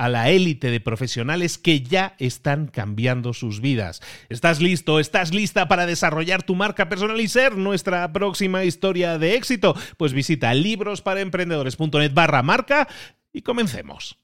[0.00, 4.00] a la élite de profesionales que ya están cambiando sus vidas.
[4.30, 4.98] ¿Estás listo?
[4.98, 9.76] ¿Estás lista para desarrollar tu marca personal y ser nuestra próxima historia de éxito?
[9.98, 12.88] Pues visita librosparaemprendedores.net barra marca
[13.30, 14.16] y comencemos.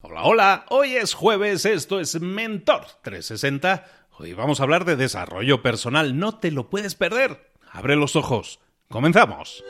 [0.00, 3.84] Hola, hola, hoy es jueves, esto es Mentor 360.
[4.16, 7.52] Hoy vamos a hablar de desarrollo personal, no te lo puedes perder.
[7.70, 8.60] Abre los ojos.
[8.88, 9.62] Comenzamos.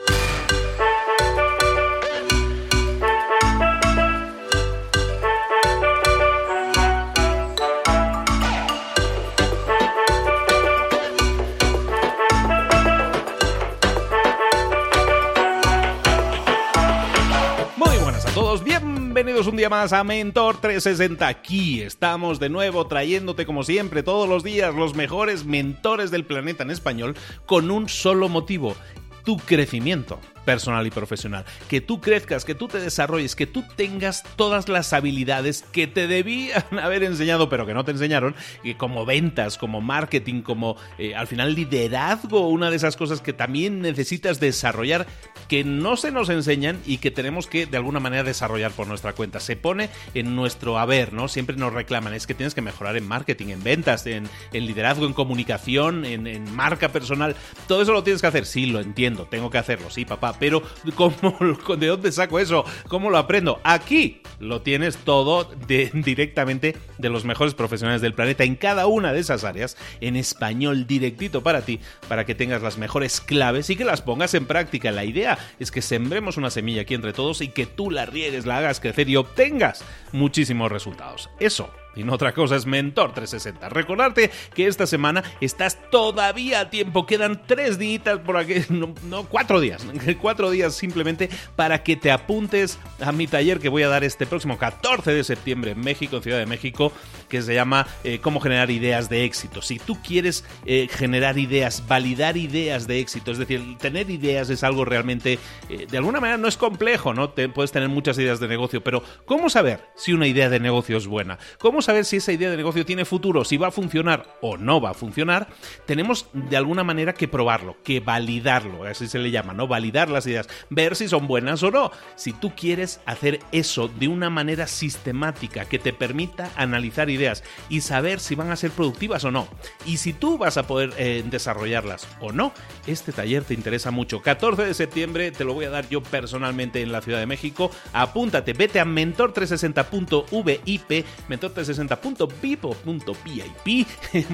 [19.19, 21.27] Bienvenidos un día más a Mentor 360.
[21.27, 26.63] Aquí estamos de nuevo trayéndote como siempre todos los días los mejores mentores del planeta
[26.63, 28.77] en español con un solo motivo,
[29.25, 31.45] tu crecimiento personal y profesional.
[31.67, 36.07] Que tú crezcas, que tú te desarrolles, que tú tengas todas las habilidades que te
[36.07, 38.33] debían haber enseñado, pero que no te enseñaron,
[38.63, 43.31] que como ventas, como marketing, como eh, al final liderazgo, una de esas cosas que
[43.31, 45.05] también necesitas desarrollar,
[45.47, 49.13] que no se nos enseñan y que tenemos que de alguna manera desarrollar por nuestra
[49.13, 49.39] cuenta.
[49.39, 51.27] Se pone en nuestro haber, ¿no?
[51.27, 55.13] Siempre nos reclaman, es que tienes que mejorar en marketing, en ventas, en, liderazgo, en
[55.13, 57.35] comunicación, en, en marca personal.
[57.67, 58.47] Todo eso lo tienes que hacer.
[58.47, 60.63] Sí, lo entiendo, tengo que hacerlo, sí, papá pero
[60.95, 61.37] ¿cómo,
[61.77, 62.65] ¿de dónde saco eso?
[62.87, 63.59] ¿Cómo lo aprendo?
[63.63, 65.49] Aquí lo tienes todo
[65.93, 70.87] directamente de los mejores profesionales del planeta en cada una de esas áreas, en español
[70.87, 74.91] directito para ti, para que tengas las mejores claves y que las pongas en práctica.
[74.91, 78.45] La idea es que sembremos una semilla aquí entre todos y que tú la riegues,
[78.45, 81.29] la hagas crecer y obtengas muchísimos resultados.
[81.39, 81.69] Eso
[82.03, 83.69] no otra cosa es Mentor 360.
[83.69, 87.05] Recordarte que esta semana estás todavía a tiempo.
[87.05, 89.85] Quedan tres días por aquí, no, cuatro días.
[90.21, 94.25] Cuatro días simplemente para que te apuntes a mi taller que voy a dar este
[94.25, 96.91] próximo 14 de septiembre en México, en Ciudad de México,
[97.27, 99.61] que se llama eh, Cómo generar ideas de éxito.
[99.61, 104.63] Si tú quieres eh, generar ideas, validar ideas de éxito, es decir, tener ideas es
[104.63, 105.39] algo realmente,
[105.69, 107.29] eh, de alguna manera no es complejo, ¿no?
[107.29, 110.97] Te, puedes tener muchas ideas de negocio, pero ¿cómo saber si una idea de negocio
[110.97, 111.37] es buena?
[111.59, 114.79] ¿Cómo saber si esa idea de negocio tiene futuro, si va a funcionar o no
[114.79, 115.47] va a funcionar,
[115.87, 119.67] tenemos de alguna manera que probarlo, que validarlo, así se le llama, ¿no?
[119.67, 121.91] Validar las ideas, ver si son buenas o no.
[122.15, 127.81] Si tú quieres hacer eso de una manera sistemática que te permita analizar ideas y
[127.81, 129.47] saber si van a ser productivas o no,
[129.83, 132.53] y si tú vas a poder eh, desarrollarlas o no,
[132.85, 134.21] este taller te interesa mucho.
[134.21, 137.71] 14 de septiembre te lo voy a dar yo personalmente en la Ciudad de México.
[137.93, 143.87] Apúntate, vete a mentor360.vip, mentor360 60.pipo.pip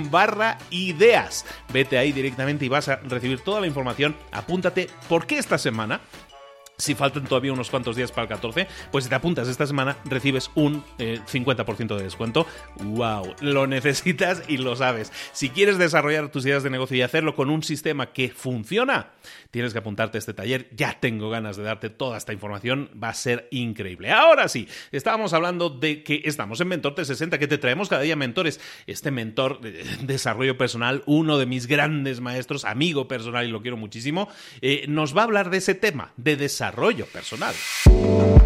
[0.12, 1.46] barra ideas.
[1.72, 4.16] Vete ahí directamente y vas a recibir toda la información.
[4.32, 6.02] Apúntate porque esta semana
[6.78, 9.98] si faltan todavía unos cuantos días para el 14, pues si te apuntas esta semana
[10.06, 12.46] recibes un 50% eh, de descuento.
[12.82, 13.36] ¡Wow!
[13.42, 15.12] Lo necesitas y lo sabes.
[15.32, 19.12] Si quieres desarrollar tus ideas de negocio y hacerlo con un sistema que funciona,
[19.52, 20.70] tienes que apuntarte a este taller.
[20.76, 22.90] Ya tengo ganas de darte toda esta información.
[23.02, 24.12] Va a ser increíble.
[24.12, 28.16] Ahora sí, estábamos hablando de que estamos en Mentor 360, que te traemos cada día
[28.16, 28.60] mentores.
[28.88, 33.78] Este mentor de desarrollo personal, uno de mis grandes maestros, amigo personal y lo quiero
[33.78, 34.30] muchísimo,
[34.62, 38.45] eh, nos va a hablar de ese tema, de desarrollo desarrollo personal.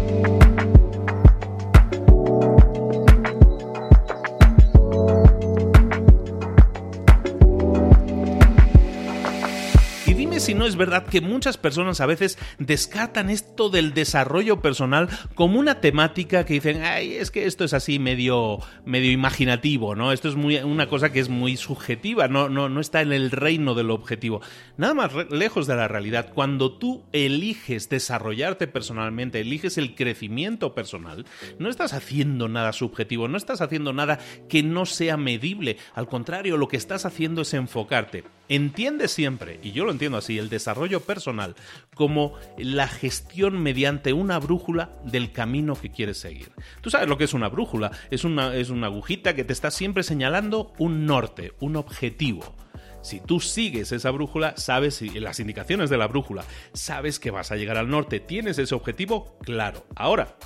[10.50, 15.60] Si no es verdad que muchas personas a veces descartan esto del desarrollo personal como
[15.60, 20.10] una temática que dicen, ay, es que esto es así medio, medio imaginativo, ¿no?
[20.10, 23.30] Esto es muy, una cosa que es muy subjetiva, no, no, no está en el
[23.30, 24.40] reino del objetivo.
[24.76, 26.32] Nada más lejos de la realidad.
[26.34, 31.26] Cuando tú eliges desarrollarte personalmente, eliges el crecimiento personal,
[31.60, 34.18] no estás haciendo nada subjetivo, no estás haciendo nada
[34.48, 35.76] que no sea medible.
[35.94, 38.24] Al contrario, lo que estás haciendo es enfocarte.
[38.50, 41.54] Entiende siempre, y yo lo entiendo así, el desarrollo personal
[41.94, 46.50] como la gestión mediante una brújula del camino que quieres seguir.
[46.80, 49.70] Tú sabes lo que es una brújula, es una, es una agujita que te está
[49.70, 52.56] siempre señalando un norte, un objetivo.
[53.02, 56.42] Si tú sigues esa brújula, sabes las indicaciones de la brújula,
[56.72, 59.86] sabes que vas a llegar al norte, tienes ese objetivo claro.
[59.94, 60.36] Ahora,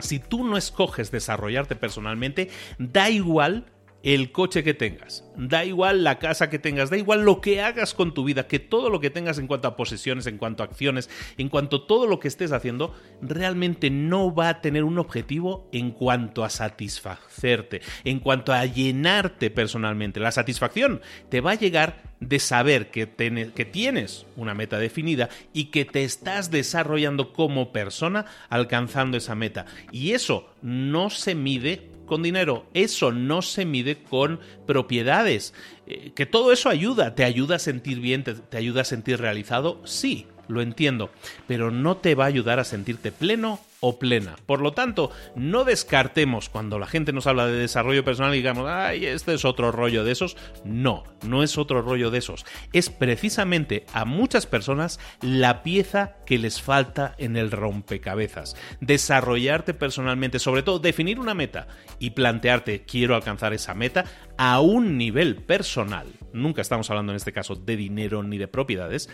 [0.00, 2.50] si tú no escoges desarrollarte personalmente,
[2.80, 3.66] da igual
[4.02, 7.92] el coche que tengas, da igual la casa que tengas, da igual lo que hagas
[7.92, 10.66] con tu vida, que todo lo que tengas en cuanto a posesiones, en cuanto a
[10.66, 14.98] acciones, en cuanto a todo lo que estés haciendo, realmente no va a tener un
[14.98, 20.20] objetivo en cuanto a satisfacerte, en cuanto a llenarte personalmente.
[20.20, 23.08] La satisfacción te va a llegar de saber que,
[23.54, 29.66] que tienes una meta definida y que te estás desarrollando como persona alcanzando esa meta.
[29.90, 32.66] Y eso no se mide con dinero.
[32.74, 35.54] Eso no se mide con propiedades.
[35.86, 39.80] Eh, que todo eso ayuda, te ayuda a sentir bien, te ayuda a sentir realizado,
[39.84, 41.10] sí, lo entiendo,
[41.46, 44.36] pero no te va a ayudar a sentirte pleno o plena.
[44.46, 48.68] Por lo tanto, no descartemos cuando la gente nos habla de desarrollo personal y digamos,
[48.68, 50.36] ay, este es otro rollo de esos.
[50.64, 52.44] No, no es otro rollo de esos.
[52.72, 58.56] Es precisamente a muchas personas la pieza que les falta en el rompecabezas.
[58.80, 61.68] Desarrollarte personalmente, sobre todo definir una meta
[61.98, 64.04] y plantearte, quiero alcanzar esa meta
[64.36, 66.06] a un nivel personal.
[66.32, 69.08] Nunca estamos hablando en este caso de dinero ni de propiedades.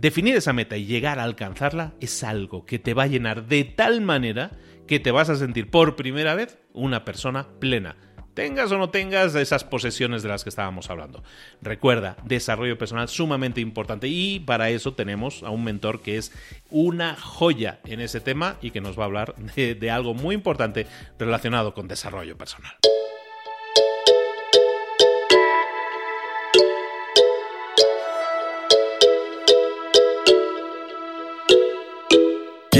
[0.00, 3.64] Definir esa meta y llegar a alcanzarla es algo que te va a llenar de
[3.64, 4.50] tal manera
[4.86, 7.96] que te vas a sentir por primera vez una persona plena.
[8.32, 11.22] Tengas o no tengas esas posesiones de las que estábamos hablando.
[11.60, 16.32] Recuerda, desarrollo personal sumamente importante y para eso tenemos a un mentor que es
[16.70, 20.34] una joya en ese tema y que nos va a hablar de, de algo muy
[20.34, 20.86] importante
[21.18, 22.72] relacionado con desarrollo personal.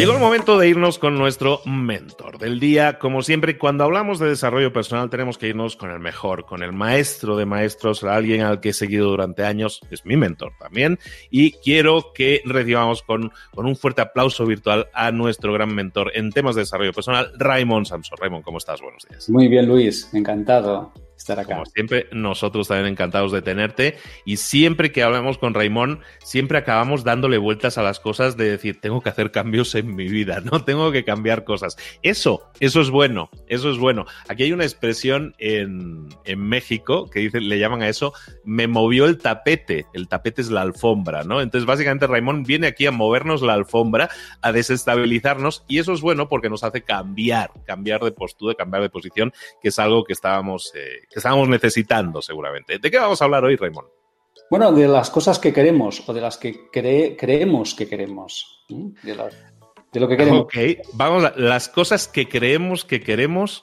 [0.01, 2.99] Llegó el momento de irnos con nuestro mentor del día.
[2.99, 6.73] Como siempre, cuando hablamos de desarrollo personal, tenemos que irnos con el mejor, con el
[6.73, 10.99] maestro de maestros, alguien al que he seguido durante años, es mi mentor también.
[11.29, 16.33] Y quiero que recibamos con, con un fuerte aplauso virtual a nuestro gran mentor en
[16.33, 18.17] temas de desarrollo personal, Raymond Samson.
[18.19, 18.81] Raymond, ¿cómo estás?
[18.81, 19.29] Buenos días.
[19.29, 20.09] Muy bien, Luis.
[20.15, 21.55] Encantado estar acá.
[21.55, 23.97] Como siempre, nosotros también encantados de tenerte.
[24.25, 28.81] Y siempre que hablamos con Raymond, siempre acabamos dándole vueltas a las cosas de decir,
[28.81, 31.77] tengo que hacer cambios en mi vida, no tengo que cambiar cosas.
[32.03, 34.07] Eso, eso es bueno, eso es bueno.
[34.29, 38.13] Aquí hay una expresión en, en México que dice, le llaman a eso,
[38.45, 39.87] me movió el tapete.
[39.93, 41.41] El tapete es la alfombra, ¿no?
[41.41, 44.11] Entonces, básicamente, Raymond viene aquí a movernos la alfombra,
[44.43, 48.91] a desestabilizarnos, y eso es bueno porque nos hace cambiar, cambiar de postura, cambiar de
[48.91, 52.79] posición, que es algo que estábamos, eh, que estábamos necesitando seguramente.
[52.79, 53.89] ¿De qué vamos a hablar hoy, Raymond?
[54.49, 58.65] Bueno, de las cosas que queremos o de las que creemos que queremos.
[58.69, 60.41] De, lo que queremos.
[60.43, 60.55] Ok,
[60.93, 63.63] vamos a las cosas que creemos que queremos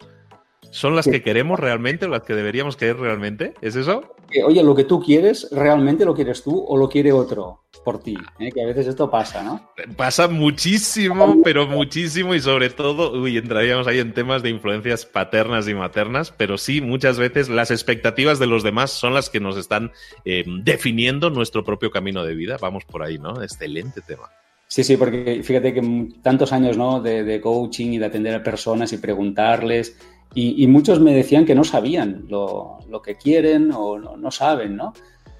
[0.71, 3.53] ¿Son las que queremos realmente o las que deberíamos querer realmente?
[3.61, 4.03] ¿Es eso?
[4.45, 8.17] oye, lo que tú quieres, ¿realmente lo quieres tú o lo quiere otro por ti?
[8.39, 8.51] ¿eh?
[8.51, 9.69] Que a veces esto pasa, ¿no?
[9.95, 15.67] Pasa muchísimo, pero muchísimo y sobre todo, uy, entraríamos ahí en temas de influencias paternas
[15.67, 19.57] y maternas, pero sí, muchas veces las expectativas de los demás son las que nos
[19.57, 19.91] están
[20.25, 22.57] eh, definiendo nuestro propio camino de vida.
[22.59, 23.41] Vamos por ahí, ¿no?
[23.41, 24.29] Excelente tema.
[24.69, 27.01] Sí, sí, porque fíjate que tantos años ¿no?
[27.01, 29.97] de, de coaching y de atender a personas y preguntarles
[30.39, 34.93] y, muchos me decían que no sabían lo, que quieren o no, saben, ¿no?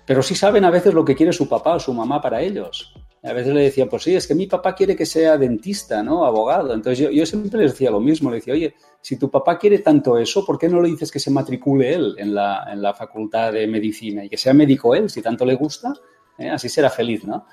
[0.07, 2.95] Pero sí saben a veces lo que quiere su papá o su mamá para ellos.
[3.21, 6.25] A veces le decía, pues sí, es que mi papá quiere que sea dentista, ¿no?
[6.25, 6.73] Abogado.
[6.73, 9.79] Entonces yo, yo siempre les decía lo mismo, le decía, oye, si tu papá quiere
[9.79, 12.95] tanto eso, ¿por qué no le dices que se matricule él en la, en la
[12.95, 15.93] facultad de medicina y que sea médico él, si tanto le gusta?
[16.39, 16.49] ¿Eh?
[16.49, 17.45] Así será feliz, ¿no?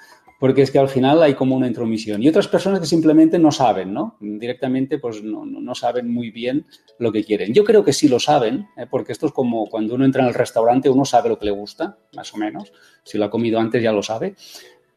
[0.45, 2.23] Porque es que al final hay como una intromisión.
[2.23, 4.19] Y otras personas que simplemente no saben, ¿no?
[4.21, 6.67] Directamente pues no, no saben muy bien
[6.99, 7.55] lo que quieren.
[7.55, 8.85] Yo creo que sí lo saben, ¿eh?
[8.91, 11.51] porque esto es como cuando uno entra en el restaurante, uno sabe lo que le
[11.51, 12.75] gusta, más o menos.
[13.05, 14.35] Si lo ha comido antes ya lo sabe.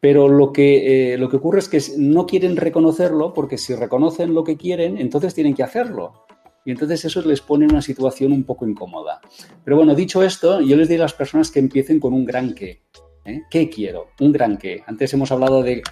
[0.00, 4.34] Pero lo que, eh, lo que ocurre es que no quieren reconocerlo porque si reconocen
[4.34, 6.26] lo que quieren, entonces tienen que hacerlo.
[6.66, 9.22] Y entonces eso les pone en una situación un poco incómoda.
[9.64, 12.54] Pero bueno, dicho esto, yo les diría a las personas que empiecen con un gran
[12.54, 12.82] qué.
[13.28, 13.44] ¿Eh?
[13.50, 14.08] ¿Qué quiero?
[14.20, 14.82] Un gran qué.
[14.86, 15.82] Antes hemos hablado de,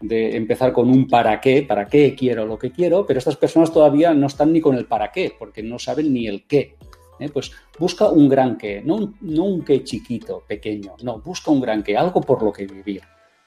[0.00, 4.12] empezar con un para qué, para qué quiero lo que quiero, pero estas personas todavía
[4.12, 6.76] no están ni con el para qué, porque no saben ni el qué.
[7.18, 7.28] ¿eh?
[7.30, 11.60] Pues busca un gran qué, no un, no un qué chiquito, pequeño, no, busca un
[11.60, 13.02] gran qué, algo por lo que vivir,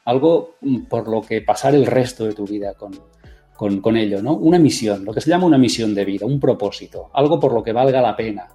[0.05, 2.91] algo mm, por lo que pasar el resto de tu vida con,
[3.55, 4.33] con, con ello, ¿no?
[4.35, 7.61] Una misión, lo que se llama una misión de vida, un propósito, algo por lo
[7.61, 8.47] que valga la pena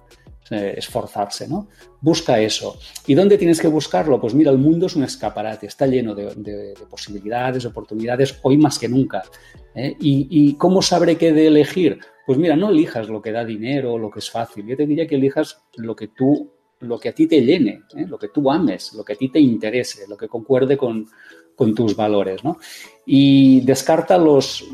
[0.49, 1.69] eh, esforzarse, ¿no?
[2.01, 2.77] Busca eso.
[3.07, 4.19] ¿Y dónde tienes que buscarlo?
[4.19, 8.89] Pues mira, el mundo es un escaparate, está lleno de, posibilidades, oportunidades, hoy más que
[8.89, 9.23] nunca.
[9.73, 9.95] ¿eh?
[9.99, 11.99] ¿Y, cómo sabré qué de elegir?
[12.25, 14.65] Pues mira, no elijas lo que da dinero, lo que es fácil.
[14.65, 18.05] Yo te diría que elijas lo que tú, lo que a ti te llene, ¿eh?
[18.05, 21.07] lo que tú ames, lo que a ti te interese, lo que concuerde con,
[21.55, 22.57] con tus valores, ¿no?
[23.05, 24.65] Y descarta los,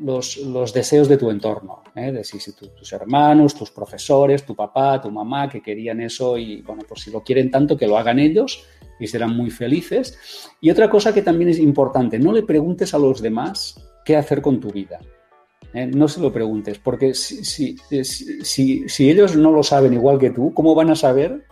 [0.00, 2.22] los, deseos de tu entorno, ¿eh?
[2.22, 7.02] si, tus hermanos, tus profesores, tu papá, tu mamá, que querían eso y, bueno, pues
[7.02, 8.64] si lo quieren tanto, que lo hagan ellos
[8.98, 10.50] y serán muy felices.
[10.60, 14.42] Y otra cosa que también es importante, no le preguntes a los demás qué hacer
[14.42, 15.00] con tu vida.
[15.72, 15.86] ¿eh?
[15.86, 20.52] No se lo preguntes, porque si, si, si ellos no lo saben igual que tú,
[20.54, 21.44] ¿cómo van a saber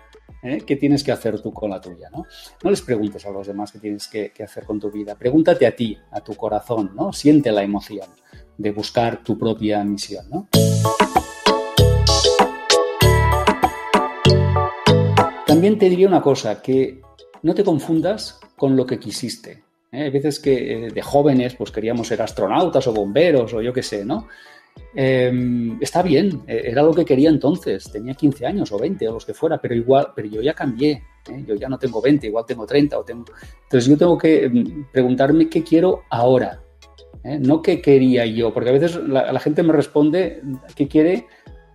[0.45, 0.63] ¿eh?
[0.65, 2.11] qué tienes que hacer tú con la tuya.
[2.11, 2.27] ¿no?
[2.63, 5.17] no les preguntes a los demás qué tienes que, hacer con tu vida.
[5.17, 7.13] Pregúntate a ti, a tu corazón, ¿no?
[7.13, 8.09] Siente la emoción
[8.57, 10.27] de buscar tu propia misión.
[10.31, 10.49] ¿no?
[15.47, 17.01] También te diría una cosa, que
[17.43, 19.65] no te confundas con lo que quisiste.
[19.91, 20.03] ¿eh?
[20.03, 23.83] Hay veces que eh, de jóvenes pues queríamos ser astronautas o bomberos o yo qué
[23.83, 24.29] sé, ¿no?
[24.97, 29.14] Em, está bien, e, era lo que quería entonces, tenía 15 años o 20 o
[29.14, 31.45] los que fuera, pero igual, pero yo ya cambié, ¿eh?
[31.47, 33.25] yo ya no tengo 20, igual tengo 30 o tengo...
[33.64, 36.62] Entonces yo tengo que em, preguntarme qué quiero ahora,
[37.25, 37.38] ¿eh?
[37.40, 40.40] no qué quería yo, porque a veces la, gente me responde
[40.76, 41.26] qué quiere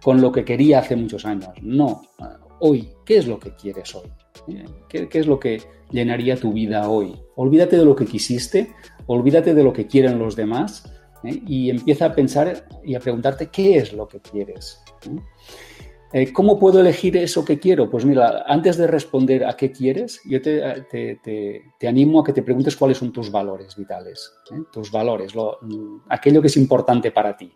[0.02, 1.50] con lo que quería hace muchos años.
[1.62, 2.04] No,
[2.62, 4.10] hoy, ¿qué es lo que quieres hoy?
[4.48, 4.64] ¿Eh?
[4.88, 7.16] ¿Qué, ¿Qué es lo que llenaría tu vida hoy?
[7.36, 8.72] Olvídate de lo que quisiste,
[9.08, 10.86] olvídate de lo que quieren los demás
[11.24, 11.42] ¿eh?
[11.48, 14.82] y empieza a pensar y a preguntarte qué es lo que quieres.
[16.12, 17.90] Eh, ¿Cómo puedo elegir eso que quiero?
[17.90, 22.76] Pues mira, antes de responder a qué quieres, yo te, animo a que te preguntes
[22.76, 24.62] cuáles son tus valores vitales, ¿eh?
[24.72, 25.60] tus valores, lo,
[26.10, 27.52] aquello que es importante para ti.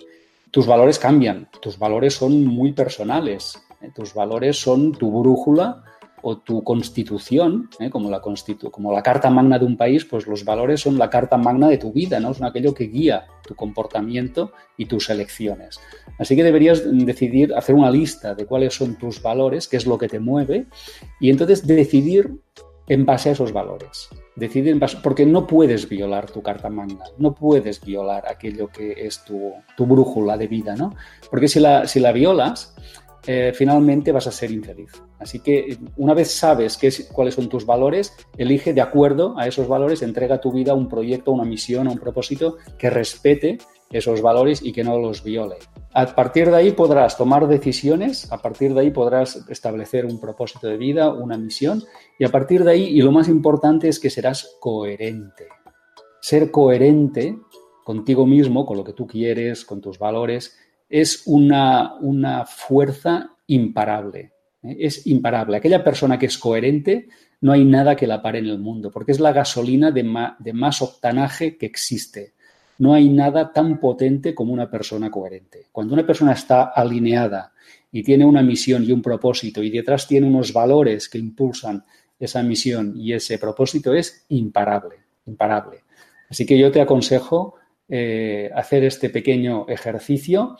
[0.51, 3.59] Tus valores cambian, tus valores son muy personales,
[3.95, 5.83] tus valores son tu brújula
[6.25, 7.89] o tu constitución, ¿eh?
[7.89, 11.37] como, la como la carta magna de un país, pues los valores son la carta
[11.37, 12.33] magna de tu vida, ¿no?
[12.33, 15.81] Son aquello que guía tu comportamiento y tus elecciones.
[16.17, 19.97] Así que deberías decidir, hacer una lista de cuáles son tus valores, qué es lo
[19.97, 20.67] que te mueve,
[21.19, 22.39] y entonces decidir
[22.87, 24.09] en base a esos valores.
[24.35, 29.53] Decidir porque no puedes violar tu carta magna, no puedes violar aquello que es tu,
[29.77, 30.95] tu brújula de vida, ¿no?
[31.29, 32.75] Porque si la, si la violas,
[33.25, 34.91] eh, finalmente vas a ser infeliz.
[35.19, 39.67] Así que una vez sabes qué cuáles son tus valores, elige de acuerdo a esos
[39.67, 43.57] valores, entrega tu vida a un proyecto, una misión, a un propósito que respete
[43.89, 45.55] esos valores y que no los viole.
[45.93, 50.67] A partir de ahí podrás tomar decisiones, a partir de ahí podrás establecer un propósito
[50.67, 51.83] de vida, una misión
[52.17, 55.47] y a partir de ahí, y lo más importante es que serás coherente.
[56.19, 57.37] Ser coherente
[57.83, 60.57] contigo mismo, con lo que tú quieres, con tus valores,
[60.93, 64.33] es una, una fuerza imparable.
[64.61, 64.77] ¿eh?
[64.79, 65.57] Es imparable.
[65.57, 67.07] Aquella persona que es coherente,
[67.41, 70.07] no hay nada que la pare en el mundo, porque es la gasolina de,
[70.37, 72.33] de más octanaje que existe.
[72.77, 75.65] No hay nada tan potente como una persona coherente.
[75.71, 77.53] Cuando una persona está alineada
[77.91, 81.83] y tiene una misión y un propósito y detrás tiene unos valores que impulsan
[82.19, 85.79] esa misión y ese propósito, es imparable, imparable.
[86.29, 87.55] Así que yo te aconsejo
[87.87, 90.57] eh, hacer este pequeño ejercicio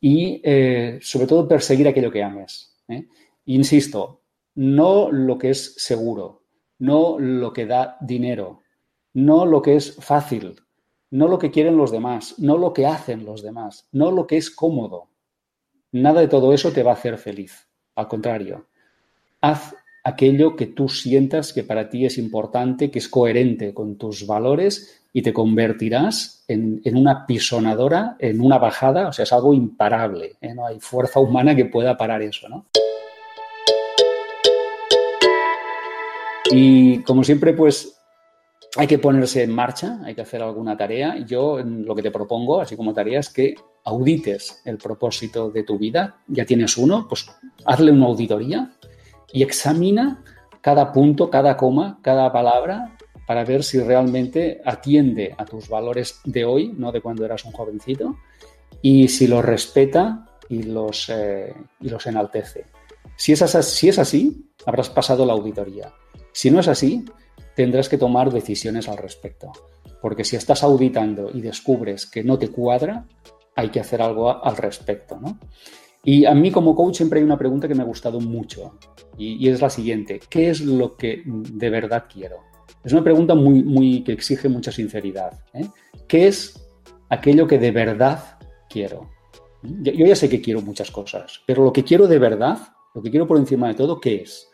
[0.00, 2.76] y eh, sobre todo perseguir aquello que ames.
[2.88, 3.06] ¿eh?
[3.46, 4.22] Insisto,
[4.54, 6.44] no lo que es seguro,
[6.78, 8.62] no lo que da dinero,
[9.14, 10.56] no lo que es fácil,
[11.10, 14.36] no lo que quieren los demás, no lo que hacen los demás, no lo que
[14.36, 15.10] es cómodo.
[15.92, 17.68] Nada de todo eso te va a hacer feliz.
[17.94, 18.68] Al contrario,
[19.40, 24.26] haz aquello que tú sientas que para ti es importante, que es coherente con tus
[24.26, 30.36] valores y te convertirás en, una pisonadora, en una bajada, o sea, es algo imparable,
[30.40, 30.54] ¿eh?
[30.54, 32.66] no hay fuerza humana que pueda parar eso, ¿no?
[36.50, 37.98] Y como siempre, pues
[38.76, 41.16] hay que ponerse en marcha, hay que hacer alguna tarea.
[41.24, 43.54] Yo lo que te propongo, así como tarea, es que
[43.84, 46.16] audites el propósito de tu vida.
[46.26, 47.26] Ya tienes uno, pues
[47.64, 48.70] hazle una auditoría
[49.32, 50.22] y examina
[50.60, 52.96] cada punto, cada coma, cada palabra
[53.26, 57.52] para ver si realmente atiende a tus valores de hoy, no de cuando eras un
[57.52, 58.16] jovencito,
[58.80, 62.66] y si los respeta y los, eh, y los enaltece.
[63.16, 65.92] Si es, así, si es así, habrás pasado la auditoría.
[66.32, 67.04] Si no es así,
[67.54, 69.52] tendrás que tomar decisiones al respecto.
[70.00, 73.06] Porque si estás auditando y descubres que no te cuadra,
[73.54, 75.18] hay que hacer algo al respecto.
[75.20, 75.38] ¿no?
[76.04, 78.76] Y a mí como coach siempre hay una pregunta que me ha gustado mucho
[79.16, 82.38] y, es la siguiente, ¿qué es lo que de verdad quiero?
[82.82, 85.38] Es una pregunta muy, que exige mucha sinceridad.
[85.54, 85.66] ¿eh?
[86.08, 86.60] ¿Qué es
[87.08, 89.10] aquello que de verdad quiero?
[89.62, 92.58] Yo, ya sé que quiero muchas cosas, pero lo que quiero de verdad,
[92.94, 94.48] lo que quiero por encima de todo, ¿qué es?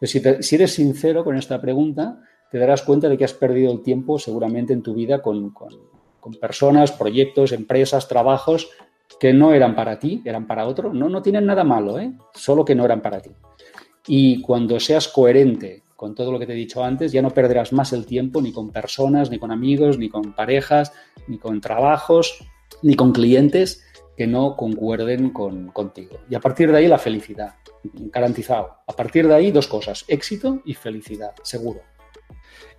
[0.00, 2.20] si, si, eres sincero con esta pregunta,
[2.52, 5.52] te darás cuenta de que has perdido el tiempo seguramente en tu vida con
[6.40, 8.70] personas, proyectos, empresas, trabajos
[9.18, 10.92] que no eran para ti, eran para otro.
[10.92, 12.12] No, no tienen nada malo, ¿eh?
[12.34, 13.30] solo que no eran para ti.
[14.06, 17.72] Y cuando seas coherente con todo lo que te he dicho antes, ya no perderás
[17.72, 20.92] más el tiempo ni con personas, ni con amigos, ni con parejas,
[21.28, 22.44] ni con trabajos,
[22.82, 23.84] ni con clientes
[24.16, 26.18] que no concuerden con, contigo.
[26.28, 28.76] Y a partir de ahí la felicidad, garantizado.
[28.86, 31.80] A partir de ahí dos cosas, éxito y felicidad, seguro.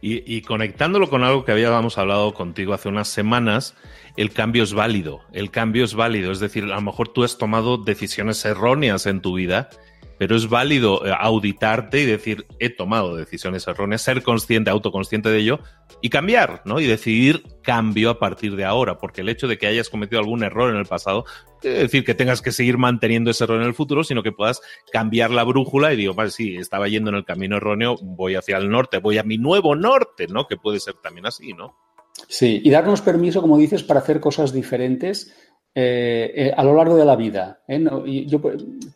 [0.01, 3.75] Y, conectándolo con algo que habíamos hablado contigo hace unas semanas,
[4.17, 5.21] el cambio es válido.
[5.33, 6.31] El cambio es válido.
[6.31, 9.69] Es decir, a lo mejor tú has tomado decisiones erróneas en tu vida
[10.17, 15.39] pero es válido eh, auditarte y decir, he tomado decisiones erróneas, ser consciente, autoconsciente de
[15.39, 15.59] ello
[16.01, 16.79] y cambiar, ¿no?
[16.79, 20.43] Y decidir cambio a partir de ahora, porque el hecho de que hayas cometido algún
[20.43, 21.25] error en el pasado,
[21.61, 24.61] quiere decir que tengas que seguir manteniendo ese error en el futuro, sino que puedas
[24.91, 28.57] cambiar la brújula y digo, vale, sí, estaba yendo en el camino erróneo, voy hacia
[28.57, 30.47] el norte, voy a mi nuevo norte, ¿no?
[30.47, 31.75] Que puede ser también así, ¿no?
[32.27, 35.33] Sí, y darnos permiso, como dices, para hacer cosas diferentes
[35.77, 37.59] eh, eh, a lo largo de la vida.
[37.67, 37.83] ¿eh?
[38.25, 38.41] yo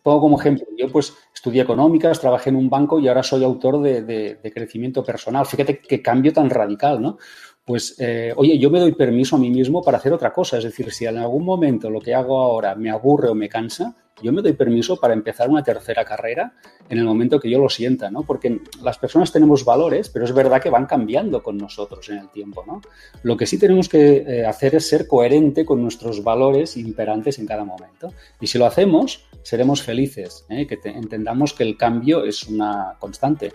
[0.02, 3.82] pongo como ejemplo, yo pues estudié económicas, trabajé en un banco y ahora soy autor
[3.82, 5.44] de, de crecimiento personal.
[5.44, 7.18] Fíjate qué cambio tan radical, ¿no?
[7.62, 7.96] pues,
[8.34, 10.58] oye, yo me doy permiso a mí mismo para hacer otra cosa.
[10.58, 13.94] Es decir, si en algún momento lo que hago ahora me aburre o me cansa,
[14.22, 16.54] yo me doy permiso para empezar una tercera carrera
[16.88, 18.22] en el momento que yo lo sienta, ¿no?
[18.22, 22.30] Porque las personas tenemos valores, pero es verdad que van cambiando con nosotros en el
[22.30, 22.80] tiempo, ¿no?
[23.22, 27.46] Lo que sí tenemos que eh, hacer es ser coherente con nuestros valores imperantes en
[27.46, 28.12] cada momento.
[28.40, 30.66] Y si lo hacemos, seremos felices, ¿eh?
[30.66, 33.52] que entendamos que el cambio es una constante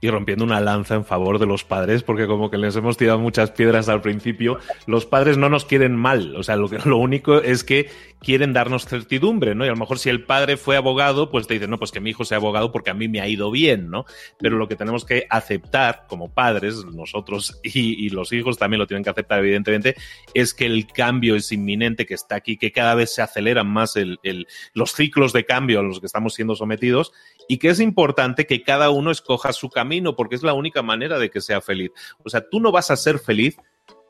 [0.00, 3.18] y rompiendo una lanza en favor de los padres, porque como que les hemos tirado
[3.18, 7.40] muchas piedras al principio, los padres no nos quieren mal, o sea, lo, lo único
[7.40, 7.88] es que
[8.20, 9.64] quieren darnos certidumbre, ¿no?
[9.64, 12.00] Y a lo mejor si el padre fue abogado, pues te dicen, no, pues que
[12.00, 14.06] mi hijo sea abogado porque a mí me ha ido bien, ¿no?
[14.38, 19.04] Pero lo que tenemos que aceptar como padres, nosotros y, los hijos también lo tienen
[19.04, 19.94] que aceptar, evidentemente,
[20.34, 23.96] es que el cambio es inminente, que está aquí, que cada vez se aceleran más
[23.96, 24.18] el,
[24.72, 27.12] los ciclos de cambio a los que estamos siendo sometidos
[27.48, 31.18] y que es importante que cada uno escoja su camino porque es la única manera
[31.18, 31.90] de que sea feliz.
[32.24, 33.56] O sea, tú no vas a ser feliz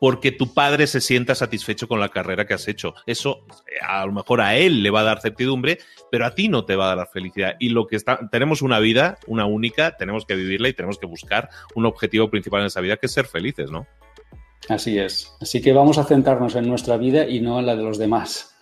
[0.01, 2.95] porque tu padre se sienta satisfecho con la carrera que has hecho.
[3.07, 3.47] Eso
[3.87, 5.79] a lo mejor a él le va a dar certidumbre,
[6.11, 7.57] pero a ti no te va a dar felicidad.
[7.59, 11.07] Y lo que está, tenemos una vida, una única, tenemos que vivirla y tenemos que
[11.07, 13.87] buscar un objetivo principal en esa vida que es ser felices, ¿no?
[14.69, 15.33] Así es.
[15.41, 18.55] Así que vamos a centrarnos en nuestra vida y no en la de los demás.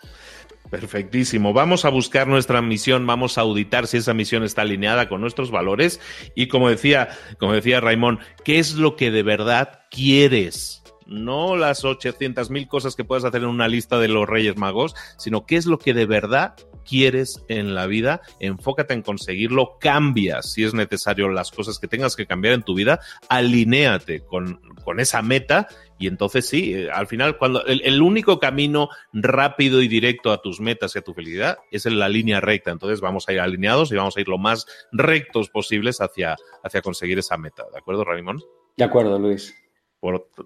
[0.71, 1.53] Perfectísimo.
[1.53, 5.51] Vamos a buscar nuestra misión, vamos a auditar si esa misión está alineada con nuestros
[5.51, 6.01] valores
[6.35, 10.83] y como decía, como decía Raimón, ¿qué es lo que de verdad quieres?
[11.07, 14.97] No las 800 mil cosas que puedas hacer en una lista de los Reyes Magos,
[15.19, 20.43] sino qué es lo que de verdad quieres en la vida, enfócate en conseguirlo, cambia
[20.43, 25.01] si es necesario las cosas que tengas que cambiar en tu vida, alinéate con, con
[25.01, 30.31] esa meta y entonces sí, eh, al final, cuando el, único camino rápido y directo
[30.31, 32.71] a tus metas y a tu felicidad es en la línea recta.
[32.71, 36.83] Entonces vamos a ir alineados y vamos a ir lo más rectos posibles hacia, hacia
[36.83, 37.65] conseguir esa meta.
[37.73, 38.43] ¿De acuerdo, Ramón?
[38.77, 39.55] De acuerdo, Luis.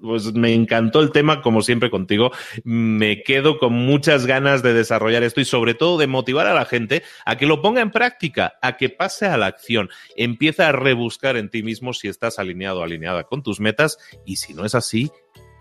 [0.00, 2.30] pues me encantó el tema, como siempre contigo.
[2.62, 6.64] Me quedo con muchas ganas de desarrollar esto y sobre todo de motivar a la
[6.64, 9.90] gente a que lo ponga en práctica, a que pase a la acción.
[10.16, 14.36] Empieza a rebuscar en ti mismo si estás alineado o alineada con tus metas y
[14.36, 15.10] si no es así,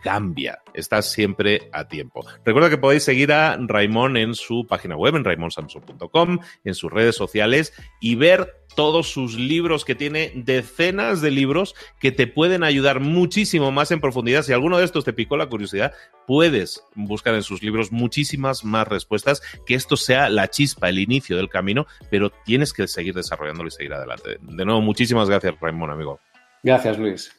[0.03, 0.59] cambia.
[0.73, 2.25] Estás siempre a tiempo.
[2.45, 7.15] Recuerda que podéis seguir a Raimón en su página web, en raimonsamson.com, en sus redes
[7.15, 12.99] sociales y ver todos sus libros, que tiene decenas de libros que te pueden ayudar
[12.99, 14.43] muchísimo más en profundidad.
[14.43, 15.93] Si alguno de estos te picó la curiosidad,
[16.27, 21.35] puedes buscar en sus libros muchísimas más respuestas, que esto sea la chispa, el inicio
[21.35, 24.37] del camino, pero tienes que seguir desarrollándolo y seguir adelante.
[24.39, 26.19] De nuevo, muchísimas gracias, Raimón, amigo.
[26.63, 27.38] Gracias, Luis.